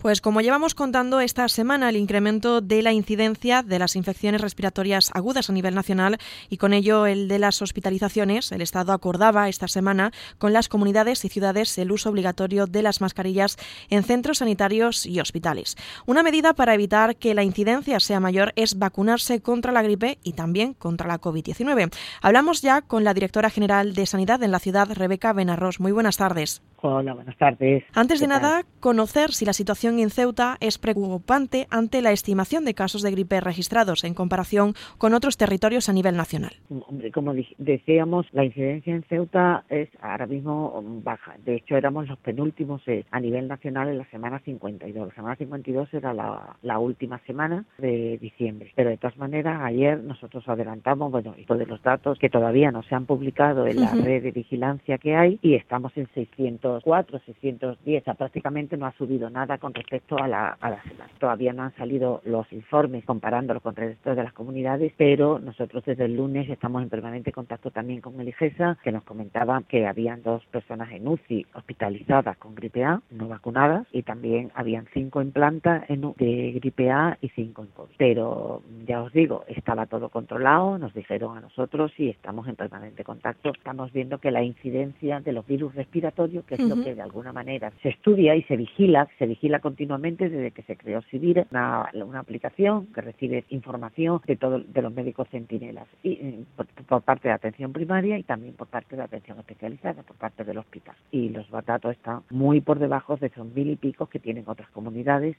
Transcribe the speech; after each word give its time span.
Pues 0.00 0.22
como 0.22 0.40
llevamos 0.40 0.74
contando 0.74 1.20
esta 1.20 1.46
semana, 1.50 1.90
el 1.90 1.96
incremento 1.96 2.62
de 2.62 2.80
la 2.80 2.94
incidencia 2.94 3.62
de 3.62 3.78
las 3.78 3.96
infecciones 3.96 4.40
respiratorias 4.40 5.10
agudas 5.12 5.50
a 5.50 5.52
nivel 5.52 5.74
nacional 5.74 6.16
y 6.48 6.56
con 6.56 6.72
ello 6.72 7.04
el 7.04 7.28
de 7.28 7.38
las 7.38 7.60
hospitalizaciones, 7.60 8.50
el 8.50 8.62
Estado 8.62 8.94
acordaba 8.94 9.50
esta 9.50 9.68
semana 9.68 10.10
con 10.38 10.54
las 10.54 10.70
comunidades 10.70 11.22
y 11.26 11.28
ciudades 11.28 11.76
el 11.76 11.92
uso 11.92 12.08
obligatorio 12.08 12.66
de 12.66 12.80
las 12.82 13.02
mascarillas 13.02 13.58
en 13.90 14.02
centros 14.02 14.38
sanitarios 14.38 15.04
y 15.04 15.20
hospitales. 15.20 15.76
Una 16.06 16.22
medida 16.22 16.54
para 16.54 16.72
evitar 16.72 17.16
que 17.16 17.34
la 17.34 17.44
incidencia 17.44 18.00
sea 18.00 18.20
mayor 18.20 18.54
es 18.56 18.78
vacunarse 18.78 19.42
contra 19.42 19.70
la 19.70 19.82
gripe 19.82 20.18
y 20.22 20.32
también 20.32 20.72
contra 20.72 21.08
la 21.08 21.20
COVID-19. 21.20 21.92
Hablamos 22.22 22.62
ya 22.62 22.80
con 22.80 23.04
la 23.04 23.12
directora 23.12 23.50
general 23.50 23.92
de 23.92 24.06
Sanidad 24.06 24.42
en 24.42 24.52
la 24.52 24.60
ciudad, 24.60 24.88
Rebeca 24.90 25.34
Benarros. 25.34 25.78
Muy 25.78 25.92
buenas 25.92 26.16
tardes. 26.16 26.62
Hola, 26.82 27.12
buenas 27.12 27.36
tardes. 27.36 27.84
Antes 27.94 28.20
de 28.20 28.26
nada, 28.26 28.62
conocer 28.80 29.32
si 29.32 29.44
la 29.44 29.52
situación 29.52 29.98
en 29.98 30.08
Ceuta 30.08 30.56
es 30.60 30.78
preocupante 30.78 31.66
ante 31.70 32.00
la 32.00 32.12
estimación 32.12 32.64
de 32.64 32.72
casos 32.72 33.02
de 33.02 33.10
gripe 33.10 33.38
registrados 33.40 34.02
en 34.04 34.14
comparación 34.14 34.72
con 34.96 35.12
otros 35.12 35.36
territorios 35.36 35.90
a 35.90 35.92
nivel 35.92 36.16
nacional. 36.16 36.52
Hombre, 36.88 37.12
como 37.12 37.34
decíamos, 37.58 38.26
la 38.32 38.46
incidencia 38.46 38.94
en 38.94 39.02
Ceuta 39.02 39.64
es 39.68 39.90
ahora 40.00 40.26
mismo 40.26 40.82
baja. 41.04 41.34
De 41.44 41.56
hecho, 41.56 41.76
éramos 41.76 42.08
los 42.08 42.18
penúltimos 42.18 42.80
eh, 42.86 43.04
a 43.10 43.20
nivel 43.20 43.46
nacional 43.46 43.88
en 43.88 43.98
la 43.98 44.08
semana 44.10 44.38
52. 44.38 45.08
La 45.08 45.14
semana 45.14 45.36
52 45.36 45.92
era 45.92 46.14
la, 46.14 46.78
última 46.78 47.18
semana 47.26 47.66
de 47.76 48.16
diciembre. 48.16 48.72
Pero 48.74 48.88
de 48.88 48.96
todas 48.96 49.18
maneras, 49.18 49.60
ayer 49.62 50.02
nosotros 50.02 50.48
adelantamos, 50.48 51.12
bueno, 51.12 51.34
y 51.36 51.44
todos 51.44 51.68
los 51.68 51.82
datos 51.82 52.18
que 52.18 52.30
todavía 52.30 52.70
no 52.70 52.82
se 52.84 52.94
han 52.94 53.04
publicado 53.04 53.66
en 53.66 53.82
la 53.82 53.92
red 53.92 54.22
de 54.22 54.30
vigilancia 54.30 54.96
que 54.96 55.14
hay 55.14 55.38
y 55.42 55.56
estamos 55.56 55.92
en 55.96 56.08
600 56.14 56.69
604, 56.78 57.20
610, 57.26 58.08
o 58.08 58.14
prácticamente 58.14 58.76
no 58.76 58.86
ha 58.86 58.92
subido 58.92 59.28
nada 59.30 59.58
con 59.58 59.74
respecto 59.74 60.16
a 60.18 60.28
la, 60.28 60.56
a 60.60 60.70
la 60.70 60.82
semana. 60.82 61.10
Todavía 61.18 61.52
no 61.52 61.64
han 61.64 61.74
salido 61.76 62.20
los 62.24 62.50
informes 62.52 63.04
comparándolo 63.04 63.60
con 63.60 63.74
el 63.76 63.88
resto 63.90 64.14
de 64.14 64.22
las 64.22 64.32
comunidades, 64.32 64.92
pero 64.96 65.38
nosotros 65.38 65.84
desde 65.84 66.04
el 66.04 66.16
lunes 66.16 66.48
estamos 66.48 66.82
en 66.82 66.88
permanente 66.88 67.32
contacto 67.32 67.70
también 67.70 68.00
con 68.00 68.20
el 68.20 68.28
IGESA, 68.28 68.78
que 68.82 68.92
nos 68.92 69.04
comentaba 69.04 69.62
que 69.68 69.86
habían 69.86 70.22
dos 70.22 70.44
personas 70.46 70.90
en 70.92 71.06
UCI 71.06 71.46
hospitalizadas 71.54 72.36
con 72.38 72.54
gripe 72.54 72.84
A, 72.84 73.02
no 73.10 73.28
vacunadas, 73.28 73.86
y 73.92 74.02
también 74.02 74.50
habían 74.54 74.86
cinco 74.92 75.20
en 75.20 75.32
planta 75.32 75.84
de 75.88 76.52
gripe 76.52 76.90
A 76.90 77.18
y 77.20 77.28
cinco 77.30 77.62
en 77.62 77.68
COVID. 77.68 77.94
Pero 77.98 78.62
ya 78.86 79.02
os 79.02 79.12
digo, 79.12 79.44
estaba 79.48 79.86
todo 79.86 80.08
controlado, 80.08 80.78
nos 80.78 80.94
dijeron 80.94 81.36
a 81.36 81.40
nosotros 81.40 81.92
y 81.98 82.08
estamos 82.08 82.48
en 82.48 82.56
permanente 82.56 83.04
contacto. 83.04 83.50
Estamos 83.50 83.92
viendo 83.92 84.18
que 84.18 84.30
la 84.30 84.42
incidencia 84.42 85.20
de 85.20 85.32
los 85.32 85.46
virus 85.46 85.74
respiratorios, 85.74 86.44
que 86.44 86.56
lo 86.68 86.82
que 86.82 86.94
de 86.94 87.02
alguna 87.02 87.32
manera 87.32 87.72
se 87.82 87.90
estudia 87.90 88.34
y 88.36 88.42
se 88.44 88.56
vigila, 88.56 89.08
se 89.18 89.26
vigila 89.26 89.60
continuamente 89.60 90.28
desde 90.28 90.50
que 90.50 90.62
se 90.62 90.76
creó 90.76 91.02
Civir, 91.10 91.46
una, 91.50 91.90
una 91.94 92.20
aplicación 92.20 92.86
que 92.94 93.00
recibe 93.00 93.44
información 93.48 94.20
de 94.26 94.36
todos 94.36 94.62
de 94.72 94.82
los 94.82 94.92
médicos 94.92 95.28
centinelas 95.30 95.86
y 96.02 96.12
eh, 96.12 96.44
por, 96.88 97.02
parte 97.02 97.28
de 97.28 97.34
atención 97.34 97.72
primaria 97.72 98.18
y 98.18 98.22
también 98.22 98.54
por 98.54 98.66
parte 98.66 98.96
de 98.96 99.02
atención 99.02 99.38
especializada, 99.38 100.02
por 100.02 100.16
parte 100.16 100.44
del 100.44 100.58
hospital. 100.58 100.94
Y 101.10 101.28
los 101.30 101.48
datos 101.50 101.92
están 101.92 102.22
muy 102.30 102.60
por 102.60 102.78
debajo 102.78 103.16
de 103.16 103.28
esos 103.28 103.46
mil 103.54 103.70
y 103.70 103.76
pico 103.76 104.06
que 104.06 104.18
tienen 104.18 104.44
otras 104.46 104.70
comunidades. 104.70 105.36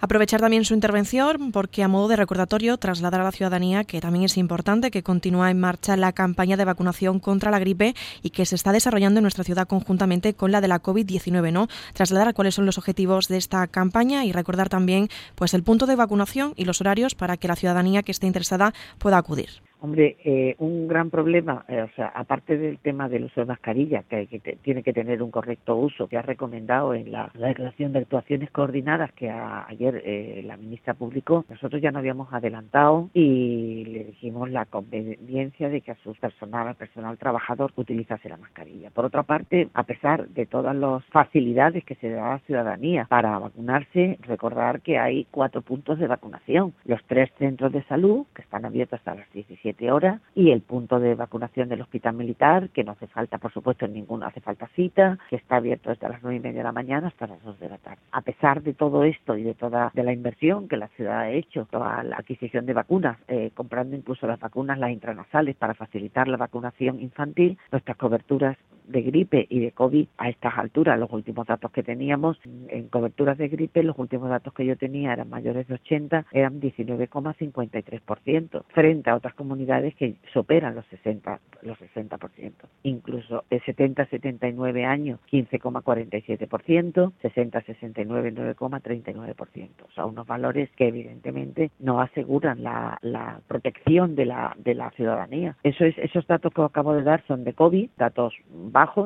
Aprovechar 0.00 0.40
también 0.40 0.64
su 0.64 0.74
intervención 0.74 1.52
porque 1.52 1.82
a 1.82 1.88
modo 1.88 2.08
de 2.08 2.16
recordatorio 2.16 2.76
trasladar 2.76 3.20
a 3.20 3.24
la 3.24 3.32
ciudadanía 3.32 3.84
que 3.84 4.00
también 4.00 4.24
es 4.24 4.36
importante 4.36 4.90
que 4.90 5.02
continúa 5.02 5.50
en 5.50 5.60
marcha 5.60 5.96
la 5.96 6.12
campaña 6.12 6.56
de 6.56 6.64
vacunación 6.64 7.20
contra 7.20 7.50
la 7.50 7.58
gripe 7.58 7.94
y 8.22 8.30
que 8.30 8.46
se 8.46 8.54
está 8.54 8.72
desarrollando 8.72 9.18
en 9.18 9.22
nuestra 9.22 9.44
ciudad 9.44 9.66
conjuntamente 9.66 10.29
con 10.34 10.52
la 10.52 10.60
de 10.60 10.68
la 10.68 10.82
COVID-19, 10.82 11.52
¿no? 11.52 11.68
Trasladar 11.94 12.34
cuáles 12.34 12.54
son 12.54 12.66
los 12.66 12.78
objetivos 12.78 13.28
de 13.28 13.36
esta 13.36 13.66
campaña 13.66 14.24
y 14.24 14.32
recordar 14.32 14.68
también 14.68 15.08
pues 15.34 15.54
el 15.54 15.62
punto 15.62 15.86
de 15.86 15.96
vacunación 15.96 16.54
y 16.56 16.64
los 16.64 16.80
horarios 16.80 17.14
para 17.14 17.36
que 17.36 17.48
la 17.48 17.56
ciudadanía 17.56 18.02
que 18.02 18.12
esté 18.12 18.26
interesada 18.26 18.72
pueda 18.98 19.18
acudir. 19.18 19.69
Hombre, 19.82 20.18
eh, 20.24 20.56
un 20.58 20.88
gran 20.88 21.08
problema, 21.08 21.64
eh, 21.66 21.80
o 21.80 21.88
sea, 21.96 22.08
aparte 22.08 22.58
del 22.58 22.78
tema 22.78 23.08
del 23.08 23.24
uso 23.24 23.40
de 23.40 23.46
mascarilla, 23.46 24.02
que, 24.02 24.26
tiene 24.62 24.82
que 24.82 24.92
tener 24.92 25.22
un 25.22 25.30
correcto 25.30 25.74
uso, 25.76 26.06
que 26.06 26.18
ha 26.18 26.22
recomendado 26.22 26.92
en 26.92 27.10
la, 27.10 27.30
declaración 27.32 27.92
de 27.92 28.00
actuaciones 28.00 28.50
coordinadas 28.50 29.10
que 29.12 29.30
ayer 29.30 30.02
eh, 30.04 30.42
la 30.44 30.58
ministra 30.58 30.92
publicó, 30.92 31.46
nosotros 31.48 31.80
ya 31.80 31.92
nos 31.92 32.00
habíamos 32.00 32.30
adelantado 32.32 33.08
y 33.14 33.86
le 33.86 34.04
dijimos 34.04 34.50
la 34.50 34.66
conveniencia 34.66 35.70
de 35.70 35.80
que 35.80 35.92
a 35.92 35.96
su 36.02 36.14
personal, 36.14 36.68
al 36.68 36.74
personal 36.74 37.16
trabajador, 37.16 37.72
utilizase 37.76 38.28
la 38.28 38.36
mascarilla. 38.36 38.90
Por 38.90 39.06
otra 39.06 39.22
parte, 39.22 39.68
a 39.72 39.84
pesar 39.84 40.28
de 40.28 40.44
todas 40.44 40.76
las 40.76 41.02
facilidades 41.06 41.84
que 41.84 41.94
se 41.94 42.10
da 42.10 42.26
a 42.26 42.34
la 42.34 42.38
ciudadanía 42.40 43.06
para 43.08 43.38
vacunarse, 43.38 44.18
recordar 44.20 44.82
que 44.82 44.98
hay 44.98 45.26
cuatro 45.30 45.62
puntos 45.62 45.98
de 45.98 46.06
vacunación. 46.06 46.74
Los 46.84 47.02
tres 47.04 47.30
centros 47.38 47.72
de 47.72 47.82
salud, 47.84 48.26
que 48.34 48.42
están 48.42 48.66
abiertos 48.66 48.98
hasta 48.98 49.14
las 49.14 49.32
17 49.32 49.69
horas 49.90 50.20
y 50.34 50.50
el 50.50 50.60
punto 50.60 51.00
de 51.00 51.14
vacunación 51.14 51.68
del 51.68 51.80
hospital 51.80 52.14
militar, 52.14 52.70
que 52.70 52.84
no 52.84 52.92
hace 52.92 53.06
falta, 53.06 53.38
por 53.38 53.52
supuesto, 53.52 53.86
en 53.86 53.94
ninguna 53.94 54.28
hace 54.28 54.40
falta 54.40 54.68
cita, 54.74 55.18
que 55.28 55.36
está 55.36 55.56
abierto 55.56 55.90
desde 55.90 56.08
las 56.08 56.22
nueve 56.22 56.36
y 56.36 56.40
media 56.40 56.58
de 56.58 56.64
la 56.64 56.72
mañana 56.72 57.08
hasta 57.08 57.26
las 57.26 57.42
dos 57.42 57.58
de 57.60 57.68
la 57.68 57.78
tarde. 57.78 58.00
A 58.12 58.22
pesar 58.22 58.62
de 58.62 58.74
todo 58.74 59.04
esto 59.04 59.36
y 59.36 59.42
de 59.42 59.54
toda 59.54 59.90
de 59.94 60.02
la 60.02 60.12
inversión 60.12 60.68
que 60.68 60.76
la 60.76 60.88
ciudad 60.88 61.20
ha 61.20 61.30
hecho, 61.30 61.66
toda 61.70 62.02
la 62.02 62.16
adquisición 62.16 62.66
de 62.66 62.74
vacunas, 62.74 63.18
eh, 63.28 63.50
comprando 63.54 63.96
incluso 63.96 64.26
las 64.26 64.40
vacunas, 64.40 64.78
las 64.78 64.90
intranasales 64.90 65.56
para 65.56 65.74
facilitar 65.74 66.28
la 66.28 66.36
vacunación 66.36 67.00
infantil, 67.00 67.58
nuestras 67.70 67.96
coberturas 67.96 68.56
de 68.90 69.02
gripe 69.02 69.46
y 69.48 69.60
de 69.60 69.72
COVID 69.72 70.08
a 70.18 70.28
estas 70.28 70.58
alturas, 70.58 70.98
los 70.98 71.10
últimos 71.12 71.46
datos 71.46 71.70
que 71.70 71.82
teníamos 71.82 72.38
en 72.68 72.88
coberturas 72.88 73.38
de 73.38 73.48
gripe, 73.48 73.82
los 73.82 73.98
últimos 73.98 74.28
datos 74.28 74.52
que 74.52 74.66
yo 74.66 74.76
tenía 74.76 75.12
eran 75.12 75.30
mayores 75.30 75.68
de 75.68 75.74
80, 75.74 76.26
eran 76.32 76.60
19,53%, 76.60 78.64
frente 78.68 79.10
a 79.10 79.16
otras 79.16 79.34
comunidades 79.34 79.59
que 79.96 80.16
superan 80.32 80.74
los 80.74 80.86
60, 80.86 81.40
los 81.62 81.78
60%. 81.78 82.52
Incluso 82.82 83.44
de 83.50 83.60
70 83.60 84.02
a 84.02 84.06
79 84.06 84.84
años, 84.84 85.20
15,47%, 85.30 87.12
60 87.20 87.58
a 87.58 87.62
69, 87.62 88.34
9,39%. 88.34 89.68
O 89.88 89.92
sea, 89.92 90.06
unos 90.06 90.26
valores 90.26 90.70
que 90.76 90.88
evidentemente 90.88 91.70
no 91.78 92.00
aseguran 92.00 92.62
la, 92.62 92.98
la 93.02 93.40
protección 93.46 94.14
de 94.14 94.26
la, 94.26 94.54
de 94.58 94.74
la 94.74 94.90
ciudadanía. 94.92 95.56
Eso 95.62 95.84
es, 95.84 95.96
esos 95.98 96.26
datos 96.26 96.52
que 96.52 96.62
acabo 96.62 96.94
de 96.94 97.02
dar 97.02 97.22
son 97.26 97.44
de 97.44 97.52
COVID, 97.52 97.90
datos 97.96 98.34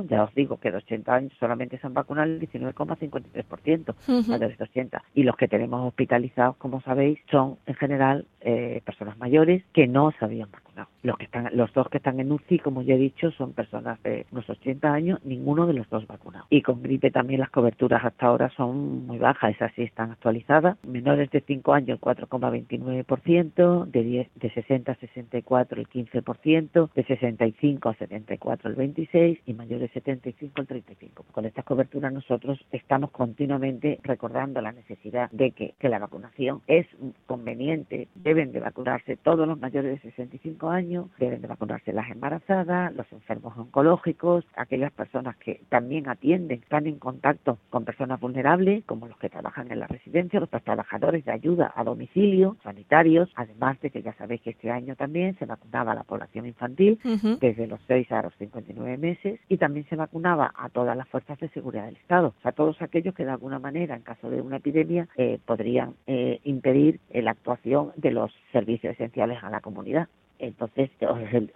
ya 0.09 0.25
os 0.25 0.35
digo 0.35 0.59
que 0.59 0.71
de 0.71 0.79
80 0.79 1.15
años 1.15 1.33
solamente 1.39 1.79
se 1.79 1.87
han 1.87 1.95
vacunado 1.95 2.27
el 2.31 2.41
19,53%, 2.41 3.95
uh 4.09 4.39
de 4.39 4.57
80. 4.59 5.03
Y 5.15 5.23
los 5.23 5.37
que 5.37 5.49
tenemos 5.49 5.87
hospitalizados, 5.87 6.57
como 6.57 6.81
sabéis, 6.83 7.19
son 7.31 7.59
en 7.67 7.75
general 7.75 8.27
eh, 8.45 8.83
personas 8.85 9.19
mayores 9.19 9.65
que 9.73 9.87
no 9.87 10.13
se 10.13 10.25
habían 10.25 10.51
vacunado. 10.51 10.89
Los, 11.05 11.19
que 11.19 11.27
están, 11.27 11.51
los 11.53 11.71
dos 11.75 11.89
que 11.91 11.99
están 11.99 12.19
en 12.19 12.33
UCI, 12.33 12.61
como 12.61 12.81
ya 12.81 12.95
he 12.95 12.99
dicho, 12.99 13.31
son 13.33 13.53
personas 13.53 14.03
de 14.03 14.25
unos 14.33 14.49
80 14.49 14.91
años, 14.91 15.21
ninguno 15.23 15.67
de 15.67 15.75
los 15.75 15.89
dos 15.91 16.07
vacunados. 16.07 16.47
Y 16.49 16.63
con 16.63 16.83
gripe 16.83 17.11
también 17.11 17.41
las 17.41 17.51
coberturas 17.51 18.03
hasta 18.03 18.27
ahora 18.27 18.51
son 18.57 19.07
muy 19.07 19.19
bajas, 19.19 19.55
esas 19.55 19.71
sí 19.75 19.83
están 19.83 20.13
actualizadas. 20.13 20.79
Menores 20.83 21.31
de 21.31 21.43
5 21.43 21.75
años 21.75 21.91
el 21.91 22.01
4,29%, 22.01 23.85
de, 23.85 24.03
10, 24.03 24.29
de 24.35 24.51
60 24.51 24.93
a 24.93 24.95
64 24.95 25.81
el 25.81 25.89
15%, 25.89 26.91
de 26.95 27.05
65 27.05 27.89
a 27.91 27.95
74 27.95 28.71
el 28.71 28.77
26% 28.77 29.41
y 29.45 29.53
mayores 29.53 29.93
de 29.93 30.01
75 30.01 30.63
el 30.63 30.69
35%. 30.69 31.25
Con 31.33 31.45
estas 31.45 31.67
coberturas 31.67 32.15
nosotros 32.15 32.59
estamos 32.73 33.11
continuamente 33.11 34.01
recordando 34.03 34.63
la 34.63 34.73
necesidad 34.73 35.31
de 35.33 35.51
que 35.51 35.75
la 35.87 35.99
vacunación 35.99 36.63
es 36.67 36.87
conveniente, 37.27 38.09
deben 38.15 38.53
de 38.53 38.61
vacunarse 38.61 39.17
todos 39.17 39.47
los 39.47 39.59
mayores 39.59 40.03
de 40.03 40.11
65 40.11 40.71
años, 40.71 40.94
deben 41.19 41.43
de 41.43 41.49
vacunarse 41.49 41.93
las 41.93 42.11
embarazadas, 42.11 42.95
los 42.95 43.11
enfermos 43.13 43.57
oncológicos, 43.57 44.45
aquellas 44.57 44.93
personas 44.93 45.37
que 45.37 45.61
también 45.69 46.09
atienden, 46.09 46.61
están 46.63 46.87
en 46.87 46.99
contacto 46.99 47.59
con 47.71 47.85
personas 47.85 48.21
vulnerables, 48.21 48.85
como 48.85 49.07
los 49.07 49.19
que 49.19 49.29
trabajan 49.29 49.71
en 49.71 49.81
la 49.81 49.87
residencia, 49.87 50.41
los 50.41 50.51
trabajadores 50.51 51.25
de 51.25 51.33
ayuda 51.33 51.73
a 51.75 51.85
domicilio, 51.85 52.57
sanitarios, 52.63 53.31
además 53.35 53.81
de 53.81 53.91
que 53.91 54.03
ya 54.03 54.13
sabéis 54.15 54.41
que 54.43 54.51
este 54.51 54.71
año 54.71 54.97
también 54.97 55.37
se 55.39 55.47
vacunaba 55.47 55.93
a 55.93 55.95
la 55.95 56.05
población 56.05 56.47
infantil 56.47 56.99
desde 57.41 57.67
los 57.67 57.81
6 57.87 58.11
a 58.13 58.23
los 58.23 58.35
59 58.37 58.97
meses 58.99 59.41
y 59.49 59.59
también 59.59 59.87
se 59.89 59.97
vacunaba 59.97 60.53
a 60.57 60.69
todas 60.69 60.97
las 60.97 61.09
fuerzas 61.09 61.39
de 61.39 61.49
seguridad 61.51 61.87
del 61.87 61.97
Estado, 61.97 62.35
o 62.39 62.43
sea, 62.43 62.53
todos 62.53 62.81
aquellos 62.83 63.15
que 63.15 63.25
de 63.25 63.31
alguna 63.31 63.59
manera, 63.59 63.97
en 63.97 64.03
caso 64.03 64.31
de 64.31 64.41
una 64.41 64.57
epidemia, 64.57 65.09
eh, 65.17 65.39
podrían 65.45 65.95
eh, 66.07 66.41
impedir 66.45 67.01
la 67.13 67.33
actuación 67.33 67.93
de 67.97 68.11
los 68.11 68.33
servicios 68.53 68.95
esenciales 68.95 69.43
a 69.43 69.51
la 69.51 69.61
comunidad. 69.61 70.09
Entonces, 70.39 70.91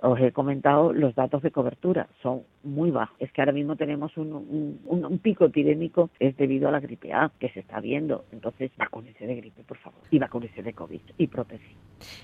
os, 0.02 0.20
he 0.20 0.32
comentado 0.32 0.92
los 0.92 1.14
datos 1.14 1.42
de 1.42 1.50
cobertura, 1.50 2.08
son 2.22 2.42
muy 2.62 2.90
bajos. 2.90 3.16
Es 3.18 3.32
que 3.32 3.40
ahora 3.40 3.52
mismo 3.52 3.76
tenemos 3.76 4.16
un, 4.16 4.80
un, 4.84 5.18
pico 5.18 5.46
epidémico, 5.46 6.10
es 6.20 6.36
debido 6.36 6.68
a 6.68 6.72
la 6.72 6.80
gripe 6.80 7.12
A, 7.12 7.30
que 7.38 7.48
se 7.50 7.60
está 7.60 7.80
viendo. 7.80 8.24
Entonces, 8.32 8.70
vacúnese 8.76 9.26
de 9.26 9.36
gripe, 9.36 9.62
por 9.64 9.78
favor, 9.78 10.00
y 10.10 10.18
vacúnese 10.18 10.62
de 10.62 10.72
COVID, 10.72 11.00
y 11.18 11.26
protege. 11.26 11.74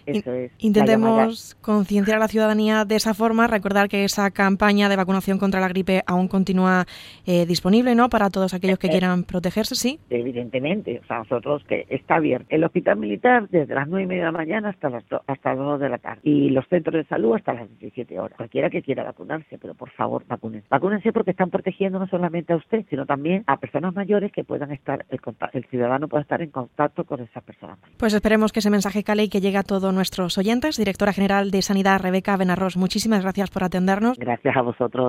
Eso 0.06 0.32
es 0.32 0.52
Intentemos 0.58 1.56
concienciar 1.60 2.16
a 2.16 2.20
la 2.20 2.28
ciudadanía 2.28 2.84
de 2.84 2.96
esa 2.96 3.14
forma, 3.14 3.46
recordar 3.46 3.88
que 3.88 4.04
esa 4.04 4.30
campaña 4.30 4.88
de 4.88 4.96
vacunación 4.96 5.38
contra 5.38 5.60
la 5.60 5.68
gripe 5.68 6.02
aún 6.06 6.28
continúa 6.28 6.86
eh, 7.26 7.46
disponible, 7.46 7.94
¿no?, 7.94 8.08
para 8.08 8.30
todos 8.30 8.54
aquellos 8.54 8.78
que 8.78 8.88
eh, 8.88 8.90
quieran 8.90 9.24
protegerse, 9.24 9.74
¿sí? 9.74 9.98
Evidentemente, 10.10 11.00
o 11.02 11.06
sea, 11.06 11.18
nosotros 11.18 11.64
que 11.64 11.86
está 11.88 12.16
abierto. 12.16 12.46
El 12.50 12.64
hospital 12.64 12.96
militar 12.96 13.48
desde 13.48 13.74
las 13.74 13.88
nueve 13.88 14.04
y 14.04 14.06
media 14.06 14.26
de 14.26 14.32
la 14.32 14.38
mañana 14.38 14.68
hasta 14.70 14.90
las, 14.90 15.04
hasta 15.26 15.54
las 15.54 15.58
2 15.58 15.80
de 15.80 15.88
la 15.88 15.98
tarde. 15.98 16.20
Y 16.22 16.50
los 16.50 16.66
centros 16.68 16.94
de 16.94 17.04
salud 17.04 17.34
hasta 17.34 17.52
las 17.54 17.68
17 17.68 18.18
horas. 18.18 18.36
Cualquiera 18.36 18.70
que 18.70 18.82
quiera 18.82 19.04
vacunarse, 19.04 19.58
pero 19.58 19.74
por 19.74 19.90
favor, 19.90 20.24
vacúnense. 20.26 20.66
Vacúnense 20.70 21.12
porque 21.12 21.32
están 21.32 21.50
protegiendo 21.50 21.98
no 21.98 22.06
solamente 22.06 22.52
a 22.52 22.56
usted, 22.56 22.84
sino 22.88 23.06
también 23.06 23.44
a 23.46 23.56
personas 23.56 23.94
mayores 23.94 24.32
que 24.32 24.44
puedan 24.44 24.72
estar, 24.72 25.04
el, 25.10 25.20
el 25.52 25.64
ciudadano 25.66 26.08
pueda 26.08 26.22
estar 26.22 26.40
en 26.42 26.50
contacto 26.50 27.04
con 27.04 27.20
esas 27.20 27.42
personas. 27.42 27.78
Pues 27.96 28.14
esperemos 28.14 28.52
que 28.52 28.60
ese 28.60 28.70
mensaje 28.70 29.02
cale 29.02 29.24
y 29.24 29.28
que 29.28 29.40
llegue 29.40 29.58
a 29.58 29.62
todos 29.64 29.92
nuestros 29.92 30.38
oyentes. 30.38 30.76
Directora 30.76 31.12
General 31.12 31.50
de 31.50 31.62
Sanidad, 31.62 32.00
Rebeca 32.00 32.36
Benarros, 32.36 32.76
muchísimas 32.76 33.22
gracias 33.22 33.50
por 33.50 33.64
atendernos. 33.64 34.18
Gracias 34.18 34.56
a 34.56 34.62
vosotros. 34.62 35.02